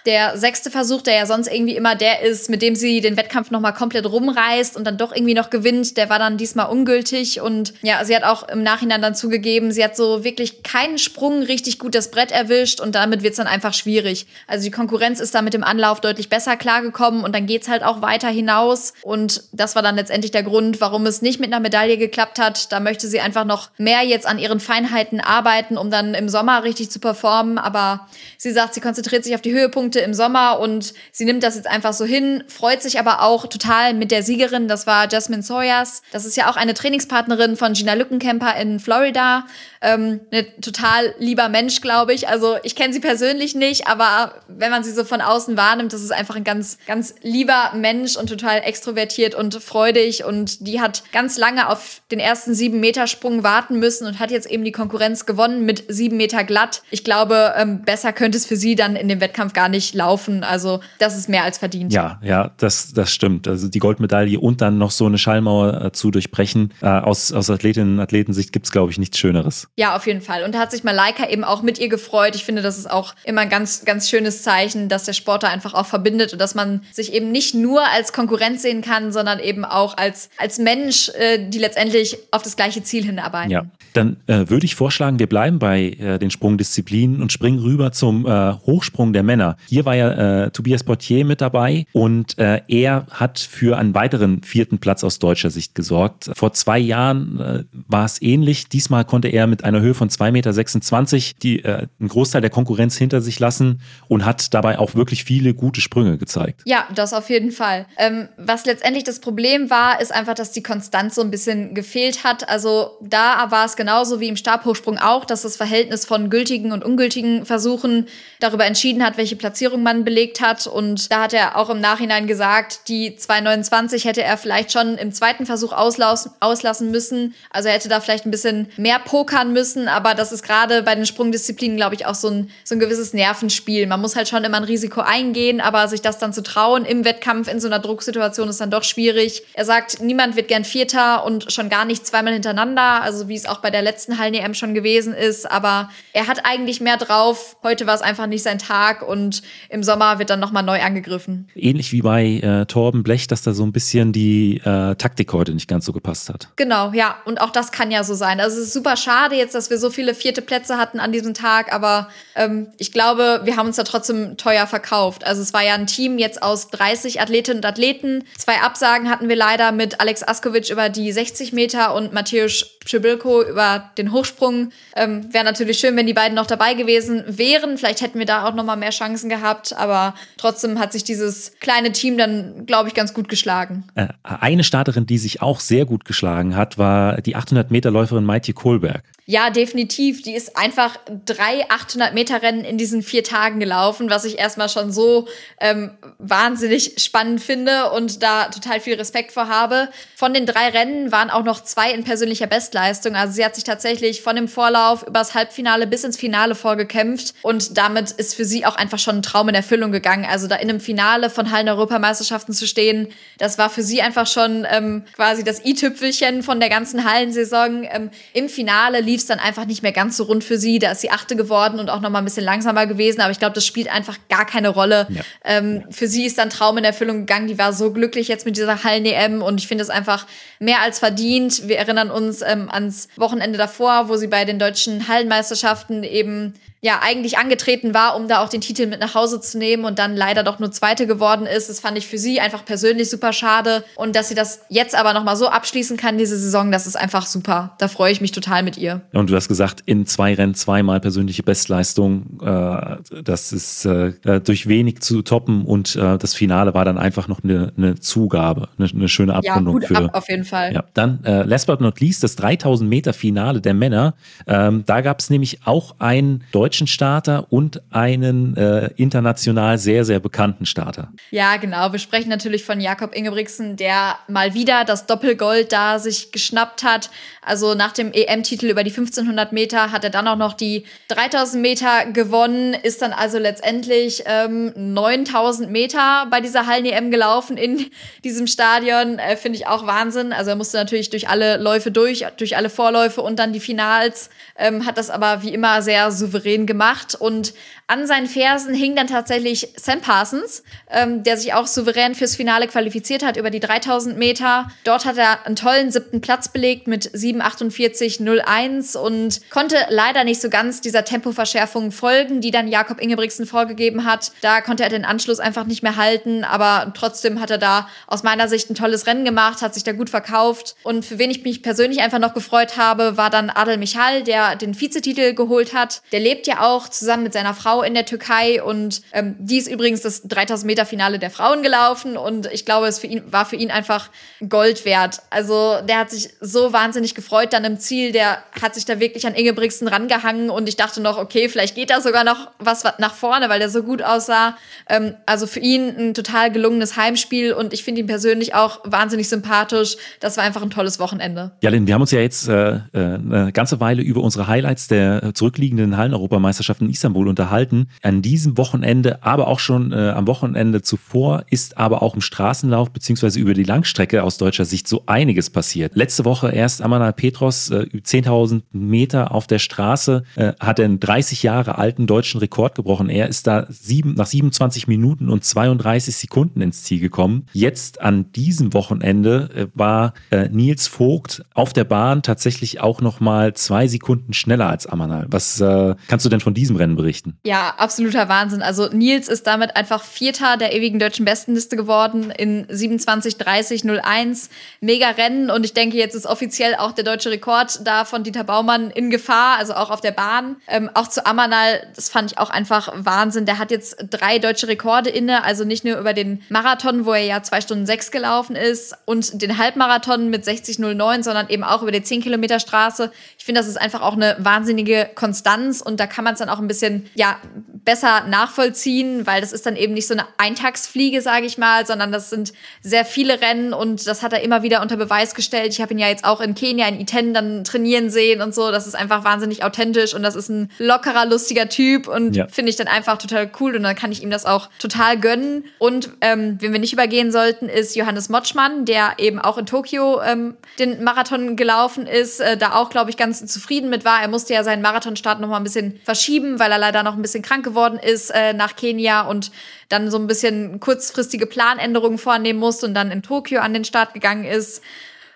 [0.06, 3.50] der sechste Versuch, der ja sonst irgendwie immer der ist, mit dem sie den Wettkampf
[3.50, 7.40] nochmal komplett rumreißt und dann doch irgendwie noch gewinnt, der war dann diesmal ungültig.
[7.40, 11.42] Und ja, sie hat auch im Nachhinein dann zugegeben, sie hat so wirklich keinen Sprung
[11.42, 14.26] richtig gut das Brett erwischt und damit wird es dann einfach schwierig.
[14.46, 17.68] Also die Konkurrenz ist da mit dem Anlauf deutlich besser klargekommen und dann geht es
[17.68, 18.92] halt auch weiter hinaus.
[19.02, 22.72] Und das war dann letztendlich der Grund, warum es nicht mit einer Medaille geklappt hat.
[22.72, 26.62] Da möchte sie einfach noch mehr jetzt an ihren Feinheiten arbeiten, um dann im Sommer
[26.62, 27.56] richtig zu performen.
[27.56, 31.42] Aber sie sagt, sie konzentriert sich auf die Höhepunkte Punkte im Sommer und sie nimmt
[31.42, 35.10] das jetzt einfach so hin, freut sich aber auch total mit der Siegerin, das war
[35.10, 36.02] Jasmine Sawyers.
[36.10, 39.46] Das ist ja auch eine Trainingspartnerin von Gina Lückenkämper in Florida.
[39.80, 42.26] Ähm, ein total lieber Mensch, glaube ich.
[42.28, 46.02] Also ich kenne sie persönlich nicht, aber wenn man sie so von außen wahrnimmt, das
[46.02, 50.24] ist einfach ein ganz, ganz lieber Mensch und total extrovertiert und freudig.
[50.24, 54.30] Und die hat ganz lange auf den ersten sieben Meter Sprung warten müssen und hat
[54.30, 56.82] jetzt eben die Konkurrenz gewonnen mit sieben Meter glatt.
[56.90, 60.44] Ich glaube, ähm, besser könnte es für sie dann in dem Wettkampf gar nicht laufen.
[60.44, 61.92] Also das ist mehr als verdient.
[61.92, 63.46] Ja, ja, das, das stimmt.
[63.46, 66.72] Also die Goldmedaille und dann noch so eine Schallmauer äh, zu durchbrechen.
[66.80, 69.68] Äh, aus, aus Athletinnen und Athletensicht gibt es, glaube ich, nichts Schöneres.
[69.76, 70.44] Ja, auf jeden Fall.
[70.44, 72.34] Und da hat sich Malaika eben auch mit ihr gefreut.
[72.36, 75.48] Ich finde, das ist auch immer ein ganz, ganz schönes Zeichen, dass der Sport da
[75.48, 79.40] einfach auch verbindet und dass man sich eben nicht nur als Konkurrent sehen kann, sondern
[79.40, 83.50] eben auch als, als Mensch, äh, die letztendlich auf das gleiche Ziel hinarbeiten.
[83.50, 87.92] Ja, dann äh, würde ich vorschlagen, wir bleiben bei äh, den Sprungdisziplinen und springen rüber
[87.92, 89.56] zum äh, Hochsprung der Männer.
[89.68, 94.42] Hier war ja äh, Tobias Portier mit dabei und äh, er hat für einen weiteren
[94.42, 96.30] vierten Platz aus deutscher Sicht gesorgt.
[96.34, 98.68] Vor zwei Jahren war es ähnlich.
[98.68, 102.96] Diesmal konnte er mit einer Höhe von 2,26 Meter die, äh, einen Großteil der Konkurrenz
[102.96, 106.62] hinter sich lassen und hat dabei auch wirklich viele gute Sprünge gezeigt.
[106.64, 107.86] Ja, das auf jeden Fall.
[107.98, 112.24] Ähm, was letztendlich das Problem war, ist einfach, dass die Konstanz so ein bisschen gefehlt
[112.24, 112.48] hat.
[112.48, 116.84] Also da war es genauso wie im Stabhochsprung auch, dass das Verhältnis von gültigen und
[116.84, 118.06] ungültigen Versuchen
[118.40, 120.66] darüber entschieden hat, welche Platzierung man belegt hat.
[120.66, 125.12] Und da hat er auch im Nachhinein gesagt, die 2,29 hätte er vielleicht schon im
[125.12, 127.36] zweiten Versuch auslassen müssen.
[127.50, 130.96] Also er hätte da vielleicht ein bisschen mehr pokern müssen, aber das ist gerade bei
[130.96, 133.86] den Sprungdisziplinen, glaube ich, auch so ein, so ein gewisses Nervenspiel.
[133.86, 137.04] Man muss halt schon immer ein Risiko eingehen, aber sich das dann zu trauen im
[137.04, 139.44] Wettkampf in so einer Drucksituation ist dann doch schwierig.
[139.52, 143.46] Er sagt, niemand wird gern Vierter und schon gar nicht zweimal hintereinander, also wie es
[143.46, 147.56] auch bei der letzten Hallen-EM schon gewesen ist, aber er hat eigentlich mehr drauf.
[147.62, 151.48] Heute war es einfach nicht sein Tag und im Sommer wird dann nochmal neu angegriffen.
[151.54, 155.54] Ähnlich wie bei äh, Torben Blech, dass da so ein bisschen die äh, Taktik heute
[155.54, 156.48] nicht ganz so gepasst hat.
[156.56, 157.16] Genau, ja.
[157.24, 158.40] Und auch das kann ja so sein.
[158.40, 161.34] Also es ist super schade jetzt, dass wir so viele vierte Plätze hatten an diesem
[161.34, 165.26] Tag, aber ähm, ich glaube, wir haben uns da trotzdem teuer verkauft.
[165.26, 168.24] Also es war ja ein Team jetzt aus 30 Athletinnen und Athleten.
[168.36, 173.42] Zwei Absagen hatten wir leider mit Alex Askovic über die 60 Meter und Matthäus Przybilko
[173.42, 174.70] über den Hochsprung.
[174.94, 177.78] Ähm, Wäre natürlich schön, wenn die beiden noch dabei gewesen wären.
[177.78, 179.33] Vielleicht hätten wir da auch noch mal mehr Chancen gehabt,
[179.72, 183.84] aber trotzdem hat sich dieses kleine Team dann, glaube ich, ganz gut geschlagen.
[183.94, 188.24] Äh, eine Starterin, die sich auch sehr gut geschlagen hat, war die 800 Meter Läuferin
[188.24, 189.02] Maitje Kohlberg.
[189.26, 190.20] Ja, definitiv.
[190.20, 194.68] Die ist einfach drei 800 Meter Rennen in diesen vier Tagen gelaufen, was ich erstmal
[194.68, 195.26] schon so
[195.60, 199.88] ähm, wahnsinnig spannend finde und da total viel Respekt vor habe.
[200.14, 203.16] Von den drei Rennen waren auch noch zwei in persönlicher Bestleistung.
[203.16, 207.78] Also sie hat sich tatsächlich von dem Vorlauf übers Halbfinale bis ins Finale vorgekämpft und
[207.78, 210.26] damit ist für sie auch einfach schon ein Traum in Erfüllung gegangen.
[210.26, 213.08] Also da in einem Finale von Hallen-Europameisterschaften zu stehen,
[213.38, 217.84] das war für sie einfach schon ähm, quasi das i-Tüpfelchen von der ganzen Hallensaison.
[217.90, 220.80] Ähm, Im Finale lief lief es dann einfach nicht mehr ganz so rund für sie.
[220.80, 223.20] Da ist sie Achte geworden und auch noch mal ein bisschen langsamer gewesen.
[223.20, 225.06] Aber ich glaube, das spielt einfach gar keine Rolle.
[225.08, 225.22] Ja.
[225.44, 227.46] Ähm, für sie ist dann Traum in Erfüllung gegangen.
[227.46, 230.26] Die war so glücklich jetzt mit dieser Hallen-EM und ich finde es einfach
[230.58, 231.68] mehr als verdient.
[231.68, 237.00] Wir erinnern uns ähm, ans Wochenende davor, wo sie bei den deutschen Hallenmeisterschaften eben ja
[237.02, 240.16] eigentlich angetreten war, um da auch den Titel mit nach Hause zu nehmen und dann
[240.16, 241.70] leider doch nur Zweite geworden ist.
[241.70, 245.14] Das fand ich für sie einfach persönlich super schade und dass sie das jetzt aber
[245.14, 247.74] noch mal so abschließen kann diese Saison, das ist einfach super.
[247.78, 249.00] Da freue ich mich total mit ihr.
[249.14, 252.38] Und du hast gesagt, in zwei Rennen zweimal persönliche Bestleistung.
[252.42, 257.28] Äh, das ist äh, durch wenig zu toppen und äh, das Finale war dann einfach
[257.28, 259.96] noch eine, eine Zugabe, eine, eine, schöne Abrundung ja, für.
[259.96, 260.74] Ab, auf jeden Fall.
[260.74, 260.84] Ja.
[260.92, 264.14] Dann äh, last but not least das 3000 Meter Finale der Männer.
[264.46, 270.04] Ähm, da gab es nämlich auch ein deutsches deutschen Starter und einen äh, international sehr,
[270.04, 271.12] sehr bekannten Starter.
[271.30, 271.92] Ja, genau.
[271.92, 277.10] Wir sprechen natürlich von Jakob Ingebrigtsen, der mal wieder das Doppelgold da sich geschnappt hat.
[277.42, 281.62] Also nach dem EM-Titel über die 1500 Meter hat er dann auch noch die 3000
[281.62, 287.86] Meter gewonnen, ist dann also letztendlich ähm, 9000 Meter bei dieser Hallen-EM gelaufen in
[288.24, 289.20] diesem Stadion.
[289.20, 290.32] Äh, Finde ich auch Wahnsinn.
[290.32, 294.30] Also er musste natürlich durch alle Läufe durch, durch alle Vorläufe und dann die Finals,
[294.56, 297.54] ähm, hat das aber wie immer sehr souverän gemacht und
[297.86, 302.66] an seinen Fersen hing dann tatsächlich Sam Parsons, ähm, der sich auch souverän fürs Finale
[302.66, 304.70] qualifiziert hat über die 3000 Meter.
[304.84, 310.48] Dort hat er einen tollen siebten Platz belegt mit 7,48,01 und konnte leider nicht so
[310.48, 314.32] ganz dieser Tempoverschärfung folgen, die dann Jakob Ingebrigtsen vorgegeben hat.
[314.40, 318.22] Da konnte er den Anschluss einfach nicht mehr halten, aber trotzdem hat er da aus
[318.22, 320.74] meiner Sicht ein tolles Rennen gemacht, hat sich da gut verkauft.
[320.84, 324.56] Und für wen ich mich persönlich einfach noch gefreut habe, war dann Adel Michal, der
[324.56, 326.00] den Vizetitel geholt hat.
[326.12, 329.68] Der lebt ja auch zusammen mit seiner Frau in der Türkei und ähm, die ist
[329.68, 333.46] übrigens das 3000 Meter Finale der Frauen gelaufen und ich glaube, es für ihn, war
[333.46, 334.10] für ihn einfach
[334.48, 335.20] Gold wert.
[335.30, 339.26] Also der hat sich so wahnsinnig gefreut dann im Ziel, der hat sich da wirklich
[339.26, 343.14] an Ingebrigtsen rangehangen und ich dachte noch, okay, vielleicht geht da sogar noch was nach
[343.14, 344.56] vorne, weil der so gut aussah.
[344.88, 349.28] Ähm, also für ihn ein total gelungenes Heimspiel und ich finde ihn persönlich auch wahnsinnig
[349.28, 349.96] sympathisch.
[350.20, 351.52] Das war einfach ein tolles Wochenende.
[351.62, 354.88] Ja, Lynn, wir haben uns ja jetzt äh, äh eine ganze Weile über unsere Highlights
[354.88, 355.96] der zurückliegenden
[356.34, 357.88] Hallen-Europameisterschaften in Istanbul unterhalten.
[358.02, 362.90] An diesem Wochenende, aber auch schon äh, am Wochenende zuvor, ist aber auch im Straßenlauf
[362.90, 365.94] beziehungsweise über die Langstrecke aus deutscher Sicht so einiges passiert.
[365.94, 371.42] Letzte Woche erst Amanal Petros, äh, 10.000 Meter auf der Straße, äh, hat einen 30
[371.42, 373.08] Jahre alten deutschen Rekord gebrochen.
[373.08, 377.46] Er ist da sieben, nach 27 Minuten und 32 Sekunden ins Ziel gekommen.
[377.52, 383.20] Jetzt an diesem Wochenende äh, war äh, Nils Vogt auf der Bahn tatsächlich auch noch
[383.20, 385.26] mal zwei Sekunden schneller als Amanal.
[385.30, 385.94] Was äh,
[386.24, 387.38] kannst du denn von diesem Rennen berichten?
[387.44, 388.62] Ja, absoluter Wahnsinn.
[388.62, 394.48] Also Nils ist damit einfach Vierter der ewigen deutschen Bestenliste geworden in 27:30:01.
[394.80, 398.44] Mega Rennen und ich denke, jetzt ist offiziell auch der deutsche Rekord da von Dieter
[398.44, 400.56] Baumann in Gefahr, also auch auf der Bahn.
[400.66, 403.44] Ähm, auch zu Amanal, das fand ich auch einfach Wahnsinn.
[403.44, 407.24] Der hat jetzt drei deutsche Rekorde inne, also nicht nur über den Marathon, wo er
[407.24, 411.92] ja zwei Stunden sechs gelaufen ist und den Halbmarathon mit 60:09, sondern eben auch über
[411.92, 413.12] die 10 Kilometer Straße.
[413.38, 416.48] Ich finde, das ist einfach auch eine wahnsinnige Konstanz und da kann man es dann
[416.48, 417.38] auch ein bisschen, ja,
[417.84, 422.12] besser nachvollziehen, weil das ist dann eben nicht so eine Eintagsfliege, sage ich mal, sondern
[422.12, 425.72] das sind sehr viele Rennen und das hat er immer wieder unter Beweis gestellt.
[425.72, 428.70] Ich habe ihn ja jetzt auch in Kenia, in Iten dann trainieren sehen und so.
[428.70, 432.46] Das ist einfach wahnsinnig authentisch und das ist ein lockerer, lustiger Typ und ja.
[432.48, 435.64] finde ich dann einfach total cool und dann kann ich ihm das auch total gönnen.
[435.78, 440.22] Und ähm, wen wir nicht übergehen sollten, ist Johannes Motschmann, der eben auch in Tokio
[440.22, 444.22] ähm, den Marathon gelaufen ist, äh, da auch, glaube ich, ganz zufrieden mit war.
[444.22, 447.22] Er musste ja seinen Marathonstart noch mal ein bisschen verschieben, weil er leider noch ein
[447.22, 449.50] bisschen krank geworden ist äh, nach Kenia und
[449.88, 454.14] dann so ein bisschen kurzfristige Planänderungen vornehmen musste und dann in Tokio an den Start
[454.14, 454.82] gegangen ist.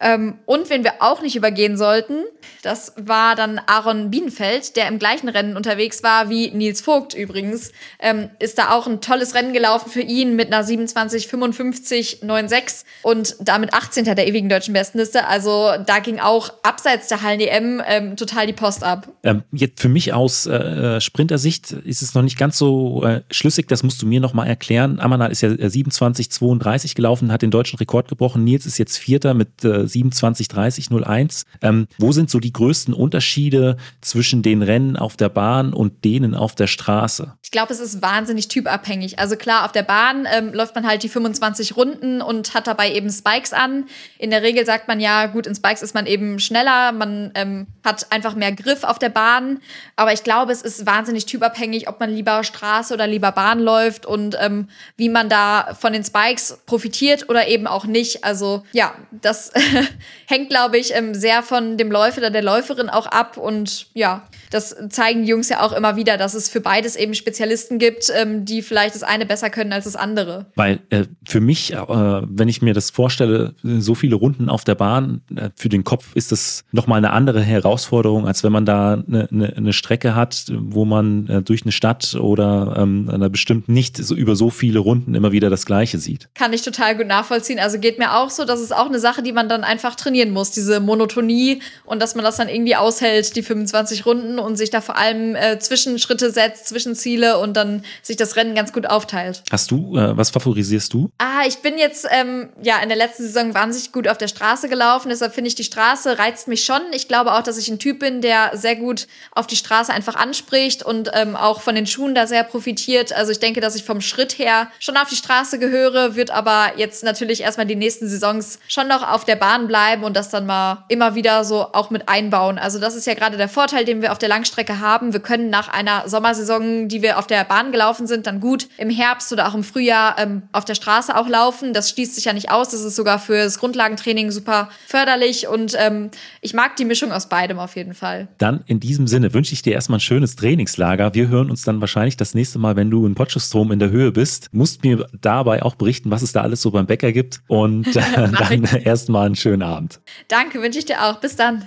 [0.00, 2.24] Ähm, und wen wir auch nicht übergehen sollten,
[2.62, 7.70] das war dann Aaron Bienenfeld, der im gleichen Rennen unterwegs war wie Nils Vogt übrigens.
[7.98, 13.74] Ähm, ist da auch ein tolles Rennen gelaufen für ihn mit einer 27,55,96 und damit
[13.74, 14.04] 18.
[14.04, 15.26] der ewigen deutschen Bestenliste.
[15.26, 19.08] Also da ging auch abseits der Hallen-EM ähm, total die Post ab.
[19.22, 23.68] Ähm, jetzt für mich aus äh, Sprintersicht ist es noch nicht ganz so äh, schlüssig,
[23.68, 25.00] das musst du mir noch mal erklären.
[25.00, 28.44] Amanal ist ja 27,32 gelaufen, hat den deutschen Rekord gebrochen.
[28.44, 31.44] Nils ist jetzt Vierter mit äh, 27 30 01.
[31.62, 36.34] Ähm, wo sind so die größten Unterschiede zwischen den Rennen auf der Bahn und denen
[36.34, 37.34] auf der Straße?
[37.42, 39.18] Ich glaube, es ist wahnsinnig typabhängig.
[39.18, 42.92] Also klar, auf der Bahn ähm, läuft man halt die 25 Runden und hat dabei
[42.92, 43.86] eben Spikes an.
[44.18, 47.66] In der Regel sagt man ja, gut, in Spikes ist man eben schneller, man ähm,
[47.84, 49.60] hat einfach mehr Griff auf der Bahn.
[49.96, 54.06] Aber ich glaube, es ist wahnsinnig typabhängig, ob man lieber Straße oder lieber Bahn läuft
[54.06, 58.24] und ähm, wie man da von den Spikes profitiert oder eben auch nicht.
[58.24, 59.52] Also ja, das
[60.26, 63.36] hängt, glaube ich, ähm, sehr von dem Läufer oder der Läuferin auch ab.
[63.36, 67.14] Und ja, das zeigen die Jungs ja auch immer wieder, dass es für beides eben
[67.14, 70.46] Spezialisten gibt, ähm, die vielleicht das eine besser können als das andere.
[70.54, 74.74] Weil äh, für mich, äh, wenn ich mir das vorstelle, so viele Runden auf der
[74.74, 78.94] Bahn, äh, für den Kopf ist das nochmal eine andere Herausforderung, als wenn man da
[78.94, 83.68] eine, eine, eine Strecke hat, wo man äh, durch eine Stadt oder ähm, einer bestimmt
[83.68, 86.28] nicht so über so viele Runden immer wieder das Gleiche sieht.
[86.34, 87.58] Kann ich total gut nachvollziehen.
[87.58, 90.30] Also geht mir auch so, dass es auch eine Sache, die man dann einfach trainieren
[90.30, 94.70] muss, diese Monotonie und dass man das dann irgendwie aushält, die 25 Runden und sich
[94.70, 99.42] da vor allem äh, Zwischenschritte setzt, Zwischenziele und dann sich das Rennen ganz gut aufteilt.
[99.50, 101.10] Hast du, äh, was favorisierst du?
[101.18, 104.68] Ah, ich bin jetzt ähm, ja in der letzten Saison wahnsinnig gut auf der Straße
[104.68, 106.80] gelaufen, deshalb finde ich, die Straße reizt mich schon.
[106.92, 110.16] Ich glaube auch, dass ich ein Typ bin, der sehr gut auf die Straße einfach
[110.16, 113.12] anspricht und ähm, auch von den Schuhen da sehr profitiert.
[113.12, 116.72] Also ich denke, dass ich vom Schritt her schon auf die Straße gehöre, wird aber
[116.76, 120.46] jetzt natürlich erstmal die nächsten Saisons schon noch auf der Bahn bleiben und das dann
[120.46, 122.58] mal immer wieder so auch mit einbauen.
[122.58, 125.12] Also das ist ja gerade der Vorteil, den wir auf der Langstrecke haben.
[125.12, 128.90] Wir können nach einer Sommersaison, die wir auf der Bahn gelaufen sind, dann gut im
[128.90, 131.72] Herbst oder auch im Frühjahr ähm, auf der Straße auch laufen.
[131.72, 132.68] Das schließt sich ja nicht aus.
[132.68, 136.10] Das ist sogar für das Grundlagentraining super förderlich und ähm,
[136.40, 138.28] ich mag die Mischung aus beidem auf jeden Fall.
[138.38, 141.14] Dann in diesem Sinne wünsche ich dir erstmal ein schönes Trainingslager.
[141.14, 144.12] Wir hören uns dann wahrscheinlich das nächste Mal, wenn du in Potschestrom in der Höhe
[144.12, 144.48] bist.
[144.52, 148.02] Musst mir dabei auch berichten, was es da alles so beim Bäcker gibt und äh,
[148.38, 150.00] dann erstmal einen schönen Abend.
[150.28, 151.20] Danke, wünsche ich dir auch.
[151.20, 151.66] Bis dann.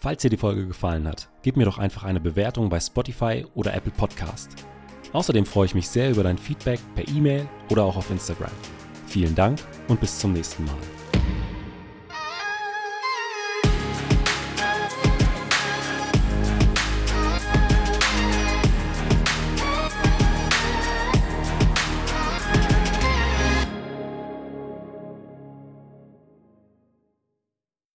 [0.00, 3.74] Falls dir die Folge gefallen hat, gib mir doch einfach eine Bewertung bei Spotify oder
[3.74, 4.48] Apple Podcast.
[5.12, 8.52] Außerdem freue ich mich sehr über dein Feedback per E-Mail oder auch auf Instagram.
[9.06, 9.58] Vielen Dank
[9.88, 10.99] und bis zum nächsten Mal.